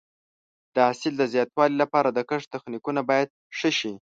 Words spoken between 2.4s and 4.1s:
تخنیکونه باید ښه شي.